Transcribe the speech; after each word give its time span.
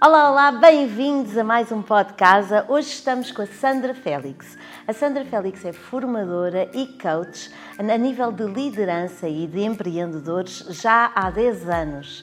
Olá, 0.00 0.30
olá, 0.30 0.52
bem-vindos 0.52 1.36
a 1.36 1.42
mais 1.42 1.72
um 1.72 1.82
podcast. 1.82 2.52
Hoje 2.68 2.86
estamos 2.86 3.32
com 3.32 3.42
a 3.42 3.46
Sandra 3.46 3.92
Félix. 3.92 4.56
A 4.86 4.92
Sandra 4.92 5.24
Félix 5.24 5.64
é 5.64 5.72
formadora 5.72 6.70
e 6.72 6.86
coach 7.02 7.50
a 7.76 7.82
nível 7.82 8.30
de 8.30 8.44
liderança 8.44 9.28
e 9.28 9.48
de 9.48 9.60
empreendedores 9.60 10.58
já 10.70 11.10
há 11.16 11.28
10 11.32 11.68
anos. 11.68 12.22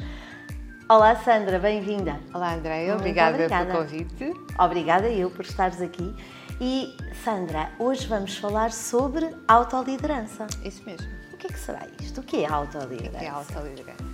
Olá, 0.87 1.17
Sandra, 1.17 1.59
bem-vinda. 1.59 2.17
Olá, 2.33 2.53
Andréia, 2.53 2.95
obrigada, 2.95 3.35
obrigada 3.35 3.65
pelo 3.65 3.77
convite. 3.79 4.33
Obrigada 4.57 5.09
eu 5.09 5.29
por 5.29 5.43
estares 5.43 5.81
aqui. 5.81 6.15
E, 6.61 6.95
Sandra, 7.25 7.71
hoje 7.77 8.07
vamos 8.07 8.37
falar 8.37 8.71
sobre 8.71 9.29
autoliderança. 9.49 10.47
Isso 10.63 10.81
mesmo. 10.85 11.07
O 11.33 11.37
que 11.37 11.47
é 11.47 11.49
que 11.49 11.59
será 11.59 11.81
isto? 12.01 12.21
O 12.21 12.23
que 12.23 12.45
é 12.45 12.49
autoliderança? 12.49 13.17
O 13.17 13.19
que 13.19 13.25
é 13.25 13.29
autoliderança? 13.29 14.05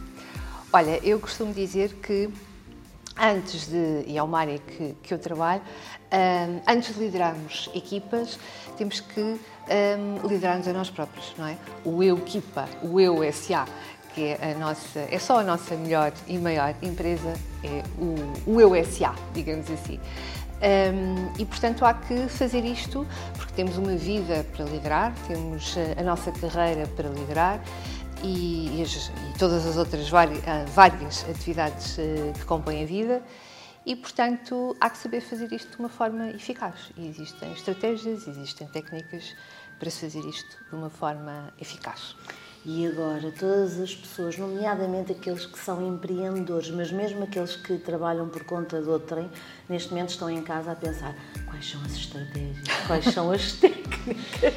Olha, 0.74 1.00
eu 1.06 1.20
costumo 1.20 1.54
dizer 1.54 1.94
que 2.02 2.28
antes 3.22 3.68
de, 3.68 4.04
e 4.08 4.18
é 4.18 4.24
uma 4.24 4.40
área 4.40 4.58
que, 4.58 4.96
que 5.04 5.14
eu 5.14 5.20
trabalho, 5.20 5.62
um, 6.12 6.62
antes 6.68 6.96
de 6.96 7.00
liderarmos 7.02 7.70
equipas, 7.76 8.40
temos 8.78 9.00
que 9.00 9.22
um, 9.22 10.28
liderar-nos 10.28 10.68
a 10.68 10.74
nós 10.74 10.90
próprios, 10.90 11.34
não 11.38 11.48
é? 11.48 11.58
O 11.86 12.02
eu 12.02 12.18
equipa, 12.18 12.68
o 12.82 13.00
eu 13.00 13.22
SA, 13.32 13.66
que 14.14 14.24
é 14.26 14.52
a 14.52 14.60
nossa, 14.60 15.00
é 15.00 15.20
só 15.20 15.40
a 15.40 15.44
nossa 15.44 15.76
melhor 15.76 16.12
e 16.28 16.38
maior 16.38 16.74
empresa, 16.82 17.34
é 17.64 17.84
o, 17.98 18.56
o 18.56 18.60
eu 18.60 18.72
SA, 18.84 19.14
digamos 19.34 19.70
assim. 19.70 20.00
Um, 20.62 21.34
e 21.40 21.46
portanto 21.46 21.84
há 21.84 21.92
que 21.92 22.28
fazer 22.28 22.64
isto 22.64 23.08
porque 23.36 23.52
temos 23.54 23.80
uma 23.80 23.96
vida 23.96 24.46
para 24.56 24.66
liderar, 24.66 25.12
temos 25.28 25.76
a 25.98 26.04
nossa 26.04 26.32
carreira 26.32 26.86
para 26.96 27.10
liderar 27.10 27.60
e, 28.24 28.80
e, 28.80 28.82
as, 28.82 29.12
todas 29.38 29.66
as 29.66 29.78
outras 29.78 30.10
várias, 30.10 30.40
ah, 30.48 30.66
várias 30.74 31.26
atividades 31.30 31.98
uh, 31.98 32.34
que 32.34 32.46
compõem 32.46 32.84
a 32.84 32.86
vida 32.86 33.22
e, 33.86 33.96
portanto, 33.96 34.76
há 34.80 34.90
que 34.90 34.98
saber 34.98 35.22
fazer 35.22 35.52
isto 35.52 35.72
de 35.72 35.80
uma 35.80 35.90
forma 35.90 36.30
eficaz. 36.30 36.92
E 36.96 37.08
existem 37.08 37.52
estratégias, 37.52 38.28
existem 38.28 38.68
técnicas 38.68 39.36
para 39.80 39.90
se 39.90 40.02
fazer 40.02 40.24
isto 40.28 40.58
de 40.70 40.76
uma 40.76 40.90
forma 40.90 41.52
eficaz. 41.60 42.16
E 42.64 42.86
agora, 42.86 43.32
todas 43.32 43.80
as 43.80 43.96
pessoas, 43.96 44.38
nomeadamente 44.38 45.12
aqueles 45.12 45.48
que 45.48 45.58
são 45.58 45.82
empreendedores, 45.88 46.70
mas 46.70 46.92
mesmo 46.92 47.24
aqueles 47.24 47.56
que 47.56 47.80
trabalham 47.80 48.30
por 48.30 48.44
conta 48.44 48.80
de 48.80 48.88
outrem, 48.88 49.28
neste 49.68 49.90
momento 49.90 50.10
estão 50.10 50.30
em 50.30 50.44
casa 50.44 50.74
a 50.74 50.76
pensar 50.76 51.16
quais 51.48 51.68
são 51.68 51.82
as 51.82 51.94
estratégias, 51.94 52.68
quais 52.86 53.06
são 53.06 53.32
as 53.32 53.54
técnicas. 53.58 54.54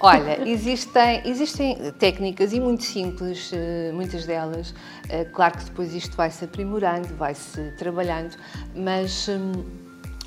Olha, 0.00 0.48
existem, 0.48 1.20
existem 1.26 1.92
técnicas 1.98 2.54
e 2.54 2.60
muito 2.60 2.82
simples, 2.84 3.50
eh, 3.52 3.92
muitas 3.92 4.24
delas. 4.24 4.74
Eh, 5.10 5.26
claro 5.26 5.58
que 5.58 5.64
depois 5.64 5.94
isto 5.94 6.16
vai-se 6.16 6.42
aprimorando, 6.42 7.08
vai-se 7.16 7.72
trabalhando, 7.72 8.34
mas 8.74 9.28
hum, 9.28 9.52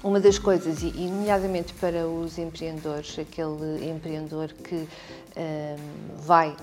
uma 0.04 0.20
das 0.20 0.38
coisas, 0.38 0.84
e 0.84 0.92
nomeadamente 0.92 1.74
para 1.74 2.06
os 2.06 2.38
empreendedores, 2.38 3.18
aquele 3.18 3.90
empreendedor 3.90 4.50
que 4.54 4.76
hum, 4.76 5.76
vai 6.20 6.56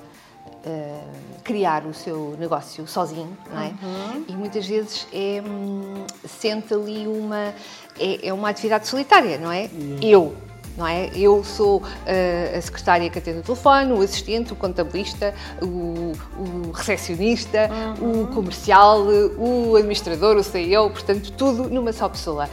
Uh, 0.62 1.40
criar 1.42 1.86
o 1.86 1.94
seu 1.94 2.36
negócio 2.38 2.86
sozinho, 2.86 3.34
não 3.50 3.62
é? 3.62 3.68
Uhum. 3.68 4.24
E 4.28 4.32
muitas 4.32 4.66
vezes 4.66 5.06
é, 5.10 5.42
hum, 5.42 6.04
sente 6.26 6.74
ali 6.74 7.06
uma. 7.06 7.54
É, 7.98 8.28
é, 8.28 8.32
uma 8.32 8.50
atividade 8.50 8.86
solitária, 8.86 9.38
não 9.38 9.50
é? 9.50 9.70
Uhum. 9.72 9.98
Eu 10.02 10.36
não 10.76 10.86
é? 10.86 11.10
Eu 11.14 11.42
sou 11.44 11.78
uh, 11.78 12.56
a 12.56 12.60
secretária 12.60 13.08
que 13.10 13.18
atende 13.18 13.40
o 13.40 13.42
telefone, 13.42 13.92
o 13.92 14.00
assistente, 14.02 14.52
o 14.52 14.56
contabilista, 14.56 15.34
o, 15.62 16.12
o 16.38 16.70
recepcionista, 16.72 17.70
uhum. 18.00 18.22
o 18.22 18.26
comercial, 18.28 19.02
o 19.38 19.76
administrador, 19.76 20.36
o 20.36 20.44
CEO, 20.44 20.90
portanto, 20.90 21.32
tudo 21.32 21.68
numa 21.68 21.92
só 21.92 22.08
pessoa. 22.08 22.48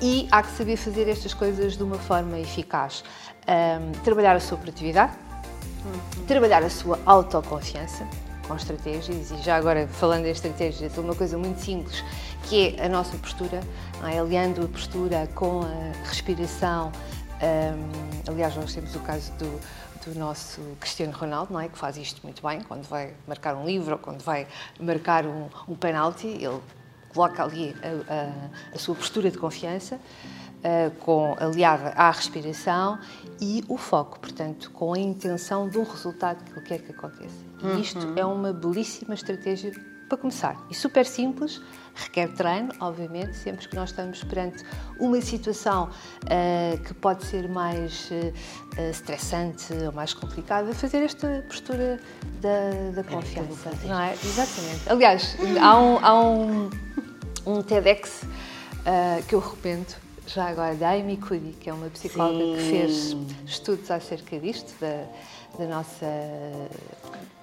E 0.00 0.28
há 0.30 0.42
que 0.42 0.52
saber 0.52 0.76
fazer 0.76 1.08
estas 1.08 1.34
coisas 1.34 1.76
de 1.76 1.82
uma 1.82 1.98
forma 1.98 2.38
eficaz. 2.38 3.02
Um, 3.48 3.92
trabalhar 4.02 4.36
a 4.36 4.40
sua 4.40 4.58
produtividade, 4.58 5.12
uhum. 5.84 6.24
trabalhar 6.26 6.62
a 6.62 6.70
sua 6.70 6.98
autoconfiança, 7.06 8.06
com 8.46 8.54
estratégias, 8.54 9.30
e 9.30 9.36
já 9.42 9.56
agora 9.56 9.86
falando 9.88 10.26
em 10.26 10.30
estratégias, 10.30 10.96
uma 10.96 11.14
coisa 11.14 11.36
muito 11.36 11.60
simples, 11.60 12.04
que 12.44 12.76
é 12.76 12.86
a 12.86 12.88
nossa 12.88 13.16
postura, 13.18 13.60
é? 14.04 14.18
aliando 14.18 14.64
a 14.64 14.68
postura 14.68 15.28
com 15.34 15.60
a 15.62 16.08
respiração, 16.08 16.92
um, 17.40 18.32
aliás, 18.32 18.56
nós 18.56 18.74
temos 18.74 18.94
o 18.94 19.00
caso 19.00 19.32
do, 19.32 19.60
do 20.04 20.18
nosso 20.18 20.60
Cristiano 20.80 21.12
Ronaldo, 21.12 21.52
não 21.52 21.60
é? 21.60 21.68
que 21.68 21.78
faz 21.78 21.96
isto 21.96 22.20
muito 22.22 22.42
bem, 22.46 22.60
quando 22.62 22.84
vai 22.84 23.14
marcar 23.26 23.54
um 23.54 23.64
livro 23.64 23.92
ou 23.92 23.98
quando 23.98 24.22
vai 24.22 24.46
marcar 24.80 25.26
um, 25.26 25.48
um 25.68 25.74
penalti, 25.74 26.26
ele 26.26 26.60
coloca 27.12 27.42
ali 27.42 27.74
a, 27.82 28.12
a, 28.12 28.74
a 28.74 28.78
sua 28.78 28.94
postura 28.94 29.30
de 29.30 29.38
confiança, 29.38 29.96
uh, 29.96 30.90
com, 31.00 31.36
aliada 31.38 31.90
à 31.90 32.10
respiração 32.10 32.98
e 33.40 33.64
o 33.68 33.76
foco, 33.76 34.18
portanto, 34.20 34.70
com 34.72 34.94
a 34.94 34.98
intenção 34.98 35.68
de 35.68 35.78
um 35.78 35.84
resultado 35.84 36.44
que 36.44 36.52
ele 36.52 36.66
quer 36.66 36.78
que 36.80 36.92
aconteça. 36.92 37.34
E 37.62 37.66
uhum. 37.66 37.80
isto 37.80 38.06
uhum. 38.06 38.14
é 38.16 38.24
uma 38.24 38.52
belíssima 38.52 39.14
estratégia 39.14 39.72
para 40.08 40.18
começar. 40.18 40.56
E 40.70 40.74
super 40.74 41.04
simples, 41.04 41.60
requer 41.94 42.28
treino, 42.32 42.72
obviamente, 42.80 43.36
sempre 43.36 43.68
que 43.68 43.76
nós 43.76 43.90
estamos 43.90 44.24
perante 44.24 44.64
uma 44.98 45.20
situação 45.20 45.90
uh, 46.24 46.78
que 46.82 46.94
pode 46.94 47.24
ser 47.24 47.48
mais 47.48 48.10
uh, 48.10 48.80
estressante 48.90 49.72
ou 49.72 49.92
mais 49.92 50.14
complicada, 50.14 50.72
fazer 50.74 51.02
esta 51.02 51.44
postura 51.46 52.00
da, 52.40 52.92
da 52.94 53.04
confiança. 53.04 53.70
É 53.84 53.86
não 53.86 54.00
é? 54.00 54.12
Exatamente. 54.14 54.88
Aliás, 54.88 55.36
há 55.60 55.78
um, 55.78 55.98
há 56.04 56.20
um, 56.20 56.70
um 57.46 57.62
TEDx 57.62 58.22
uh, 58.22 59.22
que 59.26 59.34
eu 59.34 59.40
recomendo 59.40 59.94
já 60.26 60.48
agora 60.48 60.74
da 60.74 60.90
Amy 60.90 61.16
Cuddy, 61.16 61.52
que 61.58 61.70
é 61.70 61.72
uma 61.72 61.88
psicóloga 61.88 62.44
Sim. 62.44 62.56
que 62.56 62.70
fez 62.70 63.16
estudos 63.46 63.90
acerca 63.90 64.38
disto, 64.38 64.78
da, 64.78 65.04
da 65.58 65.66
nossa 65.66 66.06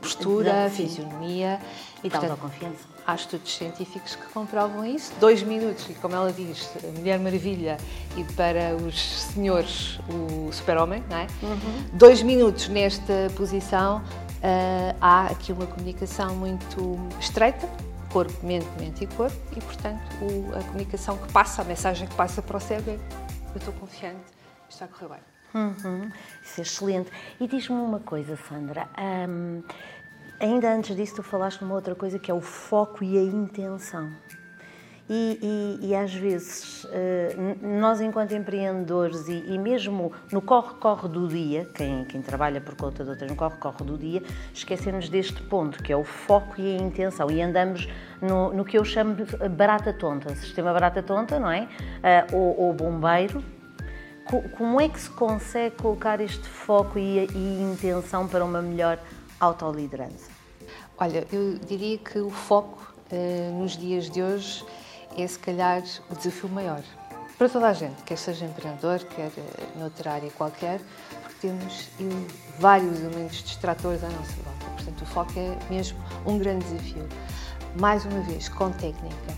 postura, 0.06 0.70
fisionomia. 0.70 1.60
E 2.04 2.10
da 2.10 2.20
autoconfiança. 2.20 2.96
Há 3.08 3.16
estudos 3.16 3.56
científicos 3.56 4.16
que 4.16 4.26
comprovam 4.28 4.86
isso. 4.86 5.12
Dois 5.20 5.42
minutos, 5.44 5.88
e 5.90 5.94
como 5.96 6.16
ela 6.16 6.32
diz, 6.32 6.72
a 6.84 7.00
Mulher 7.00 7.20
Maravilha 7.20 7.78
e 8.16 8.24
para 8.34 8.76
os 8.76 9.22
senhores 9.22 10.00
o 10.10 10.52
super-homem, 10.52 11.04
não 11.10 11.18
é? 11.18 11.28
Uhum. 11.42 11.86
Dois 11.94 12.22
minutos 12.22 12.68
nesta 12.68 13.32
posição, 13.36 13.98
uh, 13.98 14.96
há 15.02 15.28
aqui 15.28 15.52
uma 15.52 15.66
comunicação 15.66 16.36
muito 16.36 16.98
estreita, 17.20 17.68
corpo, 18.12 18.34
mente, 18.46 18.68
mente 18.80 19.04
e 19.04 19.08
corpo, 19.08 19.38
e 19.56 19.62
portanto 19.62 20.02
o, 20.22 20.58
a 20.58 20.64
comunicação 20.64 21.18
que 21.18 21.32
passa, 21.32 21.62
a 21.62 21.66
mensagem 21.66 22.08
que 22.08 22.16
passa 22.16 22.42
para 22.42 22.58
o 22.58 22.60
cérebro 22.60 22.94
é 22.94 23.26
eu 23.54 23.60
estou 23.60 23.74
confiante, 23.74 24.20
está 24.70 24.86
a 24.86 24.88
correr 24.88 25.10
bem. 25.10 25.35
Uhum. 25.56 26.12
Isso 26.44 26.60
é 26.60 26.64
excelente. 26.64 27.12
E 27.40 27.48
diz-me 27.48 27.78
uma 27.78 28.02
coisa, 28.02 28.36
Sandra. 28.36 28.90
Um, 29.30 29.64
ainda 30.38 30.74
antes 30.74 30.94
disso, 30.98 31.16
tu 31.16 31.24
falaste 31.24 31.62
numa 31.62 31.76
outra 31.76 31.96
coisa 31.96 32.20
que 32.20 32.30
é 32.30 32.34
o 32.34 32.42
foco 32.42 33.02
e 33.06 33.18
a 33.18 33.22
intenção. 33.22 34.12
E, 35.08 35.40
e, 35.82 35.88
e 35.88 35.96
às 35.96 36.14
vezes, 36.14 36.84
uh, 36.84 36.90
nós, 37.80 38.02
enquanto 38.02 38.34
empreendedores, 38.34 39.30
e, 39.30 39.54
e 39.54 39.58
mesmo 39.58 40.12
no 40.32 40.42
corre-corre 40.42 41.08
do 41.08 41.28
dia, 41.28 41.70
quem, 41.76 42.04
quem, 42.06 42.24
trabalha 42.24 42.60
por 42.60 42.76
conta 42.76 43.04
de 43.04 43.12
outras, 43.12 43.30
no 43.30 43.38
corre-corre 43.38 43.86
do 43.86 43.98
dia, 43.98 44.24
esquecemos 44.52 45.08
deste 45.08 45.42
ponto, 45.44 45.82
que 45.82 45.94
é 45.94 45.96
o 45.96 46.04
foco 46.04 46.60
e 46.60 46.76
a 46.76 46.82
intenção. 46.82 47.30
E 47.30 47.40
andamos 47.42 47.88
no, 48.20 48.52
no 48.52 48.66
que 48.66 48.78
eu 48.78 48.84
chamo 48.84 49.16
de 49.16 49.48
barata 49.48 49.94
tonta, 49.94 50.36
sistema 50.36 50.74
barata 50.74 51.02
tonta, 51.04 51.40
não 51.40 51.52
é? 51.52 51.70
Uh, 52.32 52.36
ou, 52.36 52.60
ou 52.62 52.74
bombeiro, 52.74 53.44
como 54.58 54.82
é 54.82 54.90
que 54.90 55.00
se 55.00 55.10
consegue 55.10 55.76
colocar 55.76 56.20
este 56.20 56.48
foco 56.48 56.98
e, 56.98 57.26
e 57.28 57.62
intenção 57.62 58.28
para 58.28 58.44
uma 58.44 58.62
melhor 58.62 59.00
autoliderança? 59.40 60.30
Olha, 60.98 61.28
eu 61.32 61.60
diria 61.60 61.98
que 61.98 62.20
o 62.20 62.30
foco 62.30 62.94
eh, 63.12 63.52
nos 63.54 63.78
dias 63.78 64.10
de 64.10 64.24
hoje 64.24 64.66
é 65.18 65.28
se 65.28 65.38
calhar 65.38 65.84
o 66.10 66.16
desafio 66.16 66.50
maior. 66.50 66.82
Para 67.38 67.50
toda 67.50 67.68
a 67.68 67.74
gente, 67.74 68.02
quer 68.04 68.18
seja 68.18 68.46
empreendedor, 68.46 69.00
quer 69.00 69.32
eh, 69.38 69.42
noutra 69.76 70.14
área 70.14 70.32
qualquer, 70.32 70.80
porque 71.22 71.48
temos 71.48 71.90
vários 72.60 73.00
elementos 73.00 73.44
distratores 73.44 74.04
à 74.04 74.08
nossa 74.08 74.34
volta. 74.44 74.66
Portanto, 74.76 75.02
o 75.02 75.06
foco 75.06 75.34
é 75.36 75.58
mesmo 75.70 76.00
um 76.26 76.40
grande 76.40 76.66
desafio. 76.66 77.08
Mais 77.78 78.06
uma 78.06 78.22
vez, 78.22 78.48
com 78.50 78.72
técnica. 78.72 79.34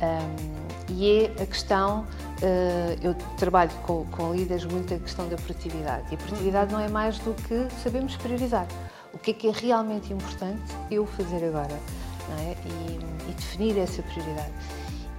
Um, 0.00 0.73
e 0.88 1.24
é 1.24 1.42
a 1.42 1.46
questão 1.46 2.06
Uh, 2.44 2.98
eu 3.00 3.14
trabalho 3.38 3.70
com, 3.84 4.04
com 4.06 4.34
líderes 4.34 4.66
muito 4.66 4.92
a 4.92 4.98
questão 4.98 5.26
da 5.28 5.36
produtividade. 5.36 6.04
E 6.10 6.14
a 6.14 6.18
produtividade 6.18 6.72
não 6.72 6.80
é 6.80 6.88
mais 6.88 7.18
do 7.20 7.32
que 7.32 7.68
sabemos 7.82 8.16
priorizar. 8.16 8.66
O 9.14 9.18
que 9.18 9.30
é 9.30 9.34
que 9.34 9.48
é 9.48 9.52
realmente 9.52 10.12
importante 10.12 10.60
eu 10.90 11.06
fazer 11.06 11.42
agora? 11.46 11.78
É? 12.40 12.56
E, 12.66 13.30
e, 13.30 13.34
definir 13.34 13.78
essa 13.78 14.02
prioridade. 14.02 14.52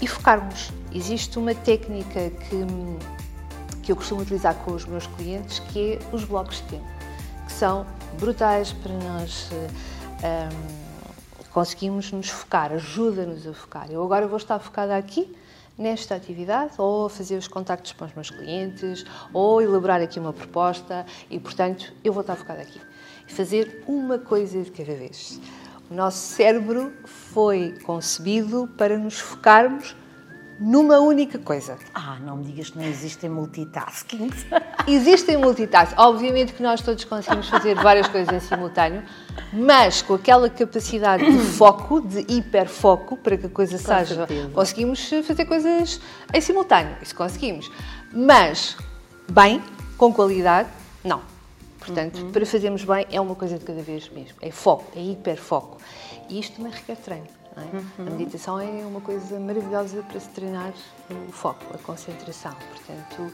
E 0.01 0.07
focarmos. 0.07 0.71
Existe 0.93 1.39
uma 1.39 1.55
técnica 1.55 2.29
que, 2.29 3.81
que 3.81 3.91
eu 3.91 3.95
costumo 3.95 4.21
utilizar 4.21 4.53
com 4.55 4.73
os 4.73 4.85
meus 4.85 5.07
clientes 5.07 5.59
que 5.59 5.93
é 5.93 5.99
os 6.11 6.25
blocos 6.25 6.57
de 6.57 6.63
tempo, 6.63 6.85
que 7.45 7.53
são 7.53 7.87
brutais 8.19 8.71
para 8.73 8.93
nós. 8.93 9.49
Um, 9.51 10.25
ehm, 10.25 10.85
conseguimos 11.51 12.11
nos 12.11 12.29
focar, 12.29 12.73
ajuda-nos 12.73 13.47
a 13.47 13.53
focar. 13.53 13.89
Eu 13.89 14.03
agora 14.03 14.27
vou 14.27 14.37
estar 14.37 14.59
focada 14.59 14.97
aqui, 14.97 15.33
nesta 15.77 16.15
atividade, 16.15 16.73
ou 16.77 17.09
fazer 17.09 17.37
os 17.37 17.47
contactos 17.47 17.91
com 17.93 18.05
os 18.05 18.13
meus 18.13 18.29
clientes, 18.29 19.05
ou 19.33 19.61
elaborar 19.61 20.01
aqui 20.01 20.19
uma 20.19 20.33
proposta 20.33 21.05
e, 21.29 21.39
portanto, 21.39 21.93
eu 22.03 22.13
vou 22.13 22.21
estar 22.21 22.35
focada 22.35 22.61
aqui. 22.61 22.79
Fazer 23.27 23.83
uma 23.87 24.17
coisa 24.17 24.61
de 24.61 24.71
cada 24.71 24.95
vez. 24.95 25.39
O 25.89 25.93
nosso 25.93 26.17
cérebro 26.17 26.93
foi 27.05 27.73
concebido 27.83 28.67
para 28.77 28.97
nos 28.97 29.19
focarmos 29.19 29.95
numa 30.59 30.99
única 30.99 31.37
coisa. 31.37 31.77
Ah, 31.93 32.17
não 32.19 32.37
me 32.37 32.45
digas 32.45 32.69
que 32.69 32.77
não 32.77 32.85
existem 32.85 33.29
multitasking. 33.29 34.29
Existem 34.87 35.37
multitasking. 35.37 35.95
Obviamente 35.97 36.53
que 36.53 36.61
nós 36.61 36.81
todos 36.81 37.03
conseguimos 37.05 37.49
fazer 37.49 37.75
várias 37.75 38.07
coisas 38.07 38.33
em 38.33 38.39
simultâneo, 38.39 39.03
mas 39.51 40.01
com 40.01 40.13
aquela 40.13 40.49
capacidade 40.49 41.23
de 41.25 41.37
foco, 41.57 42.01
de 42.01 42.19
hiperfoco, 42.31 43.17
para 43.17 43.37
que 43.37 43.47
a 43.47 43.49
coisa 43.49 43.77
Com 43.77 43.83
seja. 43.83 44.15
certeza. 44.15 44.49
Conseguimos 44.49 45.09
fazer 45.25 45.45
coisas 45.45 45.99
em 46.33 46.41
simultâneo. 46.41 46.95
Isso 47.01 47.15
conseguimos. 47.15 47.71
Mas, 48.13 48.77
bem, 49.31 49.61
com 49.97 50.13
qualidade, 50.13 50.69
não. 51.03 51.21
Portanto, 51.79 52.17
Uhum. 52.19 52.31
para 52.31 52.45
fazermos 52.45 52.83
bem, 52.83 53.05
é 53.11 53.21
uma 53.21 53.35
coisa 53.35 53.57
de 53.59 53.65
cada 53.65 53.81
vez 53.81 54.09
mesmo. 54.09 54.35
É 54.41 54.49
foco, 54.51 54.85
é 54.95 55.01
hiperfoco. 55.01 55.77
E 56.29 56.39
isto 56.39 56.55
também 56.57 56.71
requer 56.71 56.95
treino. 56.97 57.27
é? 57.57 57.61
Uhum. 58.01 58.07
A 58.07 58.09
meditação 58.11 58.59
é 58.59 58.65
uma 58.85 58.99
coisa 59.01 59.39
maravilhosa 59.39 60.01
para 60.09 60.19
se 60.19 60.29
treinar 60.29 60.73
o 61.09 61.31
foco, 61.31 61.63
a 61.73 61.77
concentração. 61.77 62.53
Portanto, 62.73 63.31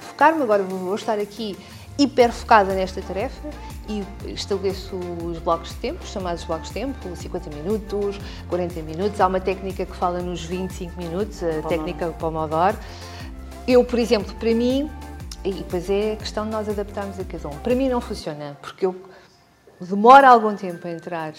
focar-me 0.00 0.42
agora, 0.42 0.62
vou 0.62 0.94
estar 0.94 1.18
aqui 1.18 1.56
hiper 1.98 2.30
focada 2.32 2.74
nesta 2.74 3.00
tarefa 3.00 3.48
e 3.88 4.04
estabeleço 4.30 4.96
os 5.24 5.38
blocos 5.38 5.70
de 5.70 5.76
tempo, 5.76 6.04
chamados 6.06 6.44
blocos 6.44 6.68
de 6.68 6.74
tempo, 6.74 7.16
50 7.16 7.50
minutos, 7.50 8.18
40 8.48 8.82
minutos. 8.82 9.20
Há 9.20 9.26
uma 9.26 9.40
técnica 9.40 9.86
que 9.86 9.96
fala 9.96 10.20
nos 10.20 10.44
25 10.44 10.96
minutos, 10.98 11.42
a 11.42 11.62
técnica 11.68 12.08
Pomodoro. 12.18 12.76
Eu, 13.66 13.84
por 13.84 13.98
exemplo, 13.98 14.34
para 14.34 14.54
mim, 14.54 14.90
e 15.44 15.52
depois 15.52 15.88
é 15.88 16.16
questão 16.16 16.44
de 16.44 16.50
nós 16.50 16.68
adaptarmos 16.68 17.18
a 17.18 17.24
cada 17.24 17.48
um. 17.48 17.58
Para 17.58 17.74
mim 17.74 17.88
não 17.88 18.00
funciona, 18.00 18.56
porque 18.60 18.86
eu 18.86 18.94
demoro 19.80 20.26
algum 20.26 20.54
tempo 20.54 20.86
a 20.86 20.90
entrar 20.90 21.32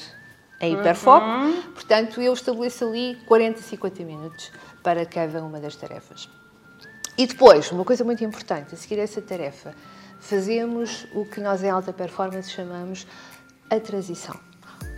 em 0.59 0.73
hiperfoco, 0.73 1.25
portanto 1.73 2.19
eu 2.19 2.33
estabeleço 2.33 2.85
ali 2.85 3.15
40, 3.27 3.61
50 3.61 4.03
minutos 4.03 4.51
para 4.81 5.05
cada 5.05 5.43
uma 5.43 5.59
das 5.59 5.75
tarefas. 5.75 6.29
E 7.17 7.25
depois, 7.25 7.71
uma 7.71 7.83
coisa 7.83 8.03
muito 8.03 8.23
importante, 8.23 8.75
a 8.75 8.77
seguir 8.77 8.99
essa 8.99 9.21
tarefa, 9.21 9.73
fazemos 10.19 11.07
o 11.13 11.25
que 11.25 11.39
nós 11.39 11.63
em 11.63 11.69
alta 11.69 11.91
performance 11.91 12.49
chamamos 12.51 13.07
a 13.69 13.79
transição. 13.79 14.35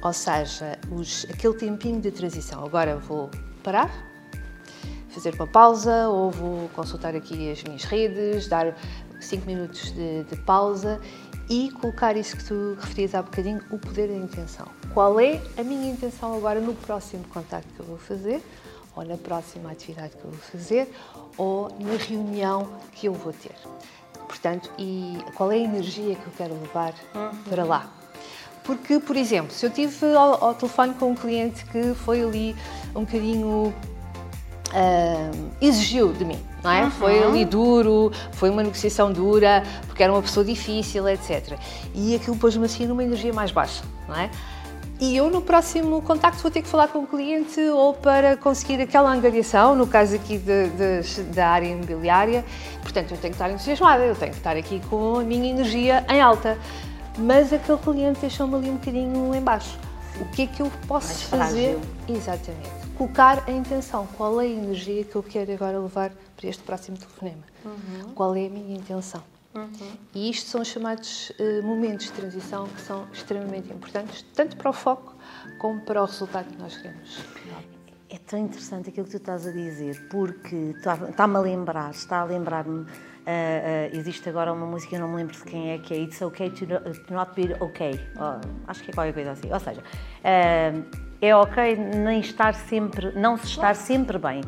Ou 0.04 0.14
seja, 0.14 0.78
os- 0.92 1.26
aquele 1.30 1.54
tempinho 1.56 2.00
de 2.02 2.12
transição. 2.12 2.64
Agora 2.66 2.98
vou 2.98 3.30
parar, 3.64 3.90
fazer 5.10 5.34
uma 5.36 5.48
pausa 5.48 6.08
ou 6.10 6.30
vou 6.32 6.70
consultar 6.70 7.16
aqui 7.16 7.52
as 7.52 7.64
minhas 7.64 7.84
redes, 7.84 8.48
dar 8.48 8.76
5 9.20 9.46
minutos 9.46 9.92
de, 9.92 10.24
de 10.24 10.36
pausa 10.38 11.00
e 11.50 11.72
colocar 11.72 12.16
isso 12.16 12.38
que 12.38 12.44
tu 12.46 12.78
referias 12.80 13.16
há 13.16 13.22
bocadinho, 13.22 13.60
o 13.72 13.80
poder 13.80 14.08
da 14.08 14.16
intenção. 14.16 14.68
Qual 14.94 15.20
é 15.20 15.42
a 15.58 15.64
minha 15.64 15.92
intenção 15.92 16.36
agora 16.36 16.60
no 16.60 16.74
próximo 16.76 17.24
contacto 17.26 17.68
que 17.74 17.80
eu 17.80 17.86
vou 17.86 17.98
fazer, 17.98 18.42
ou 18.96 19.06
na 19.06 19.18
próxima 19.18 19.72
atividade 19.72 20.16
que 20.16 20.24
eu 20.24 20.32
vou 20.32 20.40
fazer, 20.40 20.94
ou 21.38 21.70
na 21.80 21.96
reunião 21.98 22.70
que 22.92 23.08
eu 23.08 23.14
vou 23.14 23.34
ter. 23.34 23.56
Portanto, 24.28 24.70
e 24.78 25.18
qual 25.36 25.52
é 25.52 25.56
a 25.56 25.60
energia 25.60 26.16
que 26.16 26.28
eu 26.28 26.34
quero 26.38 26.54
levar 26.54 26.94
para 27.50 27.64
lá? 27.64 27.90
Porque, 28.64 29.00
por 29.00 29.16
exemplo, 29.16 29.52
se 29.52 29.66
eu 29.66 29.72
tive 29.72 30.06
ao, 30.14 30.44
ao 30.44 30.54
telefone 30.54 30.94
com 30.94 31.12
um 31.12 31.16
cliente 31.16 31.66
que 31.66 31.94
foi 31.96 32.22
ali 32.22 32.56
um 32.96 33.04
bocadinho 33.04 33.74
ah, 34.74 35.32
exigiu 35.60 36.14
de 36.14 36.24
mim, 36.24 36.40
não 36.64 36.70
é? 36.70 36.90
Foi 36.92 37.24
ali 37.24 37.46
duro, 37.46 38.12
foi 38.34 38.50
uma 38.50 38.62
negociação 38.62 39.12
dura, 39.12 39.64
porque 39.88 40.04
era 40.04 40.12
uma 40.12 40.22
pessoa 40.22 40.46
difícil, 40.46 41.08
etc. 41.10 41.58
E 41.96 42.16
aquilo 42.16 42.36
pôs-me 42.38 42.66
assim 42.66 42.86
numa 42.86 43.04
energia 43.04 43.34
mais 43.34 43.52
baixa, 43.52 43.84
não 44.08 44.16
é? 44.16 44.30
E 45.00 45.16
eu 45.16 45.30
no 45.30 45.42
próximo 45.42 46.02
contacto 46.02 46.42
vou 46.42 46.52
ter 46.52 46.62
que 46.62 46.68
falar 46.68 46.90
com 46.90 47.00
o 47.00 47.08
cliente 47.08 47.60
ou 47.62 47.94
para 47.94 48.36
conseguir 48.36 48.82
aquela 48.82 49.10
angariação, 49.12 49.74
no 49.74 49.88
caso 49.88 50.16
aqui 50.16 50.38
de- 50.38 50.70
de- 50.70 51.24
da 51.34 51.48
área 51.48 51.68
imobiliária. 51.68 52.44
Portanto, 52.82 53.12
eu 53.12 53.18
tenho 53.18 53.34
que 53.34 53.42
estar 53.42 53.50
entusiasmada, 53.50 54.04
eu 54.04 54.16
tenho 54.16 54.32
que 54.32 54.38
estar 54.38 54.58
aqui 54.58 54.82
com 54.90 55.20
a 55.20 55.24
minha 55.24 55.50
energia 55.50 56.06
em 56.10 56.20
alta. 56.22 56.58
Mas 57.18 57.54
aquele 57.54 57.78
cliente 57.78 58.20
deixou-me 58.20 58.56
ali 58.56 58.70
um 58.70 58.76
bocadinho 58.76 59.34
em 59.34 59.42
baixo. 59.42 59.78
O 60.20 60.26
que 60.32 60.42
é 60.44 60.48
que 60.48 60.62
eu 60.62 60.70
posso 60.86 61.08
fazer? 61.30 61.80
Exatamente. 62.08 62.70
Colocar 62.98 63.44
a 63.48 63.52
intenção. 63.52 64.06
Qual 64.18 64.42
é 64.42 64.44
a 64.44 64.48
energia 64.48 65.06
que 65.06 65.16
eu 65.16 65.24
quero 65.24 65.54
agora 65.54 65.80
levar 65.80 66.12
para 66.36 66.50
este 66.50 66.62
próximo 66.64 66.98
telefonema? 66.98 67.44
Qual 68.16 68.36
é 68.36 68.46
a 68.48 68.50
minha 68.50 68.76
intenção? 68.78 69.22
E 70.14 70.30
isto 70.30 70.50
são 70.50 70.62
os 70.62 70.68
chamados 70.68 71.32
eh, 71.40 71.62
momentos 71.62 72.06
de 72.08 72.12
transição 72.14 72.68
que 72.68 72.82
são 72.82 73.08
extremamente 73.12 73.72
importantes, 73.74 74.22
tanto 74.36 74.56
para 74.56 74.70
o 74.70 74.74
foco 74.74 75.16
como 75.60 75.82
para 75.82 76.02
o 76.02 76.06
resultado 76.06 76.46
que 76.52 76.58
nós 76.62 76.78
queremos. 76.78 77.20
É 78.12 78.18
tão 78.20 78.40
interessante 78.40 78.90
aquilo 78.90 79.06
que 79.06 79.12
tu 79.12 79.18
estás 79.18 79.46
a 79.48 79.52
dizer, 79.52 80.08
porque 80.10 80.56
está- 80.78 80.96
está-me 81.10 81.36
a 81.36 81.40
lembrar, 81.40 81.92
está 81.92 82.20
a 82.20 82.24
lembrar-me. 82.26 82.86
ah, 83.28 83.32
ah, 83.92 83.96
existe 83.96 84.28
agora 84.30 84.52
uma 84.52 84.66
música, 84.66 84.96
eu 84.96 85.02
não 85.02 85.10
me 85.10 85.18
lembro 85.18 85.36
de 85.36 85.44
quem 85.44 85.72
é, 85.72 85.78
que 85.78 85.94
é 85.94 85.98
It's 85.98 86.20
Okay 86.22 86.50
to 86.50 86.66
no- 86.66 86.80
to 86.80 87.14
Not 87.14 87.32
Be 87.36 87.54
Okay. 87.60 88.00
Oh, 88.16 88.40
acho 88.68 88.82
que 88.84 88.90
é 88.90 88.94
qualquer 88.94 89.14
coisa 89.14 89.32
assim. 89.34 89.54
Ou 89.54 89.60
seja, 89.60 89.84
é 91.22 91.36
ok 91.36 91.76
nem 91.76 92.22
estar 92.22 92.56
sempre, 92.56 93.12
não 93.12 93.38
se 93.38 93.46
estar 93.48 93.76
sempre 93.76 94.18
bem. 94.18 94.42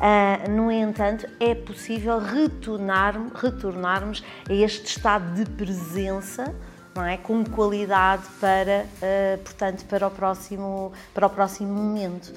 Ah, 0.00 0.48
no 0.48 0.70
entanto, 0.70 1.26
é 1.38 1.54
possível 1.54 2.18
retornar, 2.18 3.14
retornarmos 3.34 4.24
a 4.48 4.52
este 4.52 4.86
estado 4.86 5.34
de 5.34 5.48
presença 5.50 6.54
não 6.94 7.04
é? 7.04 7.16
com 7.16 7.44
qualidade 7.44 8.24
para, 8.40 8.86
ah, 9.02 9.38
portanto, 9.42 9.84
para 9.86 10.06
o, 10.06 10.10
próximo, 10.10 10.92
para 11.14 11.26
o 11.26 11.30
próximo 11.30 11.72
momento. 11.72 12.32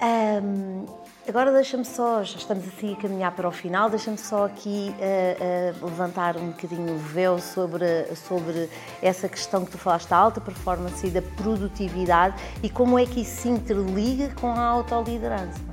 Ahm, 0.00 0.84
agora 1.28 1.52
deixa-me 1.52 1.84
só, 1.84 2.24
já 2.24 2.36
estamos 2.36 2.66
assim 2.66 2.94
a 2.94 2.96
caminhar 2.96 3.32
para 3.32 3.48
o 3.48 3.52
final, 3.52 3.88
deixa-me 3.88 4.18
só 4.18 4.46
aqui 4.46 4.94
ah, 5.00 5.74
ah, 5.80 5.84
levantar 5.84 6.36
um 6.36 6.48
bocadinho 6.48 6.94
o 6.94 6.98
véu 6.98 7.38
sobre, 7.38 8.06
sobre 8.16 8.68
essa 9.00 9.28
questão 9.28 9.64
que 9.64 9.72
tu 9.72 9.78
falaste 9.78 10.08
da 10.08 10.16
alta 10.16 10.40
performance 10.40 11.06
e 11.06 11.10
da 11.10 11.22
produtividade 11.22 12.36
e 12.62 12.70
como 12.70 12.98
é 12.98 13.06
que 13.06 13.20
isso 13.20 13.42
se 13.42 13.48
interliga 13.48 14.32
com 14.40 14.52
a 14.52 14.60
autoliderança. 14.60 15.71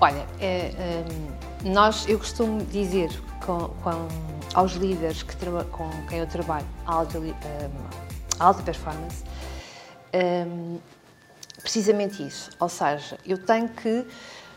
Olha, 0.00 0.26
é, 0.40 1.04
nós, 1.64 2.06
eu 2.08 2.18
costumo 2.18 2.62
dizer 2.66 3.10
com, 3.44 3.68
com- 3.82 4.08
aos 4.54 4.72
líderes 4.72 5.22
que 5.22 5.34
com 5.70 5.88
quem 6.08 6.18
eu 6.18 6.26
trabalho, 6.26 6.66
alta, 6.84 7.18
hum, 7.18 7.32
a 8.38 8.44
alta 8.44 8.62
performance, 8.62 9.24
hum, 10.14 10.78
precisamente 11.62 12.26
isso. 12.26 12.50
Ou 12.60 12.68
seja, 12.68 13.18
eu 13.24 13.38
tenho 13.38 13.68
que. 13.68 14.06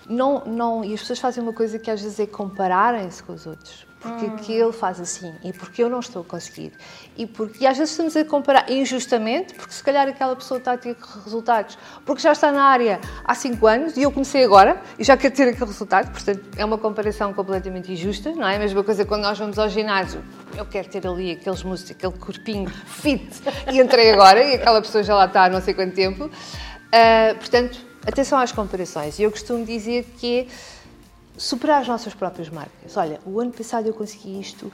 Não, 0.10 0.44
não, 0.46 0.84
e 0.84 0.94
as 0.94 1.02
pessoas 1.02 1.20
fazem 1.20 1.42
uma 1.44 1.54
coisa 1.54 1.78
que 1.80 1.90
às 1.90 2.02
vezes 2.02 2.20
é 2.20 2.26
compararem-se 2.26 3.22
com 3.24 3.34
os 3.34 3.46
outros. 3.46 3.86
Porque 4.00 4.30
que 4.44 4.54
ele 4.54 4.72
faz 4.72 5.00
assim 5.00 5.34
e 5.44 5.52
porque 5.52 5.84
eu 5.84 5.90
não 5.90 6.00
estou 6.00 6.22
a 6.22 6.26
conseguir. 6.26 6.72
E, 7.18 7.26
porque, 7.26 7.64
e 7.64 7.68
às 7.68 7.78
vezes 7.78 7.92
estamos 7.92 8.16
a 8.16 8.24
comparar 8.24 8.70
injustamente, 8.72 9.54
porque 9.54 9.74
se 9.74 9.84
calhar 9.84 10.08
aquela 10.08 10.36
pessoa 10.38 10.58
está 10.58 10.74
a 10.74 10.78
ter 10.78 10.96
resultados 11.26 11.78
porque 12.06 12.22
já 12.22 12.32
está 12.32 12.50
na 12.50 12.64
área 12.64 13.02
há 13.26 13.36
5 13.36 13.68
anos 13.68 13.98
e 13.98 14.04
eu 14.04 14.12
comecei 14.12 14.46
agora 14.46 14.82
e 14.98 15.04
já 15.04 15.18
quero 15.18 15.36
ter 15.36 15.50
aquele 15.50 15.66
resultado. 15.66 16.12
Portanto, 16.12 16.42
é 16.56 16.64
uma 16.64 16.78
comparação 16.78 17.34
completamente 17.34 17.92
injusta, 17.92 18.32
não 18.32 18.48
é? 18.48 18.56
A 18.56 18.60
mesma 18.60 18.84
coisa 18.84 19.04
quando 19.04 19.24
nós 19.24 19.38
vamos 19.38 19.60
ao 19.60 19.68
ginásio. 19.68 20.24
Eu 20.56 20.66
quero 20.66 20.88
ter 20.88 21.06
ali 21.06 21.32
aqueles 21.32 21.62
músculos, 21.64 21.92
aquele 21.92 22.14
corpinho 22.14 22.70
fit 22.70 23.30
e 23.72 23.82
entrei 23.82 24.12
agora 24.12 24.42
e 24.42 24.56
aquela 24.56 24.82
pessoa 24.82 25.04
já 25.04 25.14
lá 25.14 25.26
está 25.26 25.44
há 25.44 25.50
não 25.50 25.62
sei 25.62 25.74
quanto 25.74 25.94
tempo. 25.94 26.30
Ah, 26.92 27.36
portanto, 27.36 27.80
atenção 28.06 28.40
às 28.40 28.52
comparações. 28.52 29.20
E 29.20 29.24
eu 29.24 29.32
costumo 29.32 29.66
dizer 29.66 30.06
que 30.18 30.40
é 30.40 30.48
superar 31.40 31.82
as 31.82 31.88
nossas 31.88 32.14
próprias 32.14 32.50
marcas. 32.50 32.98
Olha, 32.98 33.20
o 33.26 33.40
ano 33.40 33.52
passado 33.52 33.88
eu 33.88 33.94
consegui 33.94 34.40
isto, 34.40 34.72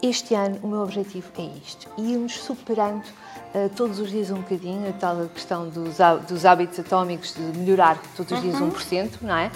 este 0.00 0.34
ano 0.34 0.58
o 0.62 0.68
meu 0.68 0.80
objetivo 0.80 1.28
é 1.36 1.50
isto. 1.66 1.88
E 1.98 2.12
irmos 2.12 2.34
superando 2.40 3.04
ah, 3.52 3.68
todos 3.74 3.98
os 3.98 4.10
dias 4.10 4.30
um 4.30 4.36
bocadinho, 4.36 4.88
a 4.88 4.92
tal 4.92 5.26
questão 5.34 5.68
dos, 5.68 5.96
dos 6.28 6.46
hábitos 6.46 6.78
atómicos 6.78 7.34
de 7.34 7.58
melhorar 7.58 8.00
todos 8.16 8.32
os 8.32 8.40
dias 8.40 8.56
1%, 8.56 9.22
não 9.22 9.36
é? 9.36 9.50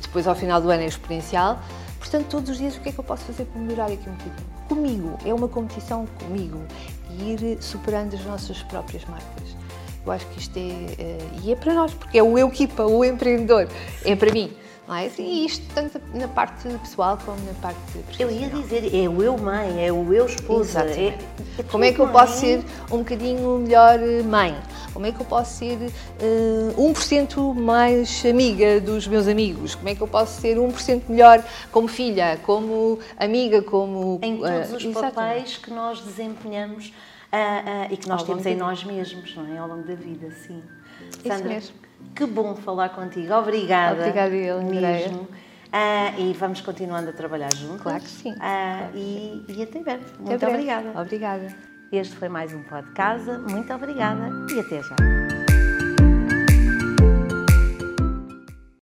Depois 0.00 0.26
ao 0.26 0.34
final 0.34 0.60
do 0.62 0.70
ano 0.70 0.84
é 0.84 0.86
exponencial. 0.86 1.58
Portanto, 1.98 2.26
todos 2.28 2.50
os 2.50 2.58
dias 2.58 2.76
o 2.76 2.80
que 2.80 2.90
é 2.90 2.92
que 2.92 2.98
eu 2.98 3.04
posso 3.04 3.24
fazer 3.24 3.44
para 3.44 3.60
melhorar 3.60 3.86
aqui 3.86 4.08
um 4.08 4.12
bocadinho? 4.12 4.54
Comigo, 4.68 5.18
é 5.24 5.34
uma 5.34 5.48
competição 5.48 6.06
comigo. 6.20 6.60
E 7.10 7.32
ir 7.32 7.62
superando 7.62 8.14
as 8.14 8.24
nossas 8.24 8.62
próprias 8.62 9.04
marcas. 9.06 9.56
Eu 10.04 10.12
acho 10.12 10.26
que 10.28 10.38
isto 10.38 10.56
é. 10.56 10.60
eh, 10.98 11.18
e 11.42 11.52
é 11.52 11.56
para 11.56 11.74
nós, 11.74 11.94
porque 11.94 12.18
é 12.18 12.22
o 12.22 12.38
eu 12.38 12.48
equipa, 12.48 12.84
o 12.84 13.04
empreendedor. 13.04 13.68
É 14.04 14.14
para 14.14 14.32
mim. 14.32 14.52
Não 14.86 14.94
é? 14.94 15.10
E 15.18 15.46
isto 15.46 15.64
tanto 15.74 16.00
na 16.12 16.28
parte 16.28 16.68
pessoal 16.78 17.18
como 17.24 17.38
na 17.46 17.54
parte 17.54 17.78
Eu 17.96 18.02
profissional. 18.28 18.34
ia 18.34 18.48
dizer, 18.48 18.94
é 18.94 19.08
o 19.08 19.22
eu 19.22 19.38
mãe, 19.38 19.86
é 19.86 19.90
o 19.90 20.12
eu 20.12 20.26
esposa. 20.26 20.80
É- 20.84 21.18
é 21.58 21.62
Como 21.70 21.84
é 21.84 21.92
que 21.92 22.00
eu 22.00 22.08
posso 22.08 22.40
ser 22.40 22.62
um 22.90 22.98
bocadinho 22.98 23.58
melhor 23.58 23.98
eh, 23.98 24.22
mãe? 24.22 24.54
Como 24.92 25.06
é 25.06 25.10
que 25.12 25.20
eu 25.20 25.26
posso 25.26 25.58
ser 25.58 25.76
uh, 26.76 26.92
1% 26.92 27.54
mais 27.54 28.24
amiga 28.24 28.80
dos 28.80 29.08
meus 29.08 29.26
amigos? 29.26 29.74
Como 29.74 29.88
é 29.88 29.94
que 29.94 30.00
eu 30.00 30.06
posso 30.06 30.40
ser 30.40 30.56
1% 30.56 31.02
melhor 31.08 31.42
como 31.72 31.88
filha, 31.88 32.38
como 32.44 33.00
amiga, 33.18 33.60
como. 33.62 34.20
Em 34.22 34.36
todos 34.36 34.70
uh, 34.72 34.76
os 34.76 34.84
exatamente. 34.84 35.14
papéis 35.14 35.56
que 35.56 35.70
nós 35.72 36.00
desempenhamos 36.00 36.92
uh, 37.34 37.92
e 37.92 37.96
que 37.96 38.08
nós 38.08 38.22
temos 38.22 38.46
em 38.46 38.56
nós 38.56 38.84
mesmos, 38.84 39.34
não 39.36 39.54
é? 39.54 39.58
Ao 39.58 39.68
longo 39.68 39.86
da 39.86 39.94
vida, 39.94 40.30
sim. 40.30 40.62
Sandra, 41.22 41.36
Isso 41.36 41.48
mesmo. 41.48 41.76
que 42.14 42.26
bom 42.26 42.54
falar 42.54 42.90
contigo. 42.90 43.32
Obrigada. 43.34 44.00
Obrigada, 44.00 44.34
ele, 44.34 44.64
mesmo. 44.64 45.22
Uh, 45.22 46.20
e 46.20 46.32
vamos 46.34 46.60
continuando 46.60 47.10
a 47.10 47.12
trabalhar 47.12 47.52
juntos. 47.54 47.82
Claro 47.82 48.00
que 48.00 48.08
sim. 48.08 48.32
Uh, 48.32 48.36
claro 48.36 48.90
e, 48.94 49.44
e, 49.48 49.62
até 49.62 49.80
breve. 49.80 50.04
Muito 50.20 50.46
obrigada. 50.46 51.00
Obrigada. 51.00 51.56
Este 51.90 52.14
foi 52.14 52.28
mais 52.28 52.54
um 52.54 52.62
Pó 52.62 52.80
de 52.80 52.92
Casa. 52.92 53.38
Muito 53.38 53.72
obrigada 53.72 54.30
e 54.52 54.60
até 54.60 54.82
já. 54.82 55.33